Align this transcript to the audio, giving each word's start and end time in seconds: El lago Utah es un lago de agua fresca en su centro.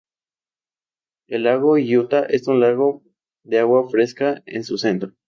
El 1.27 1.43
lago 1.43 1.73
Utah 1.77 2.25
es 2.27 2.47
un 2.47 2.59
lago 2.59 3.03
de 3.43 3.59
agua 3.59 3.87
fresca 3.87 4.41
en 4.47 4.63
su 4.63 4.79
centro. 4.79 5.11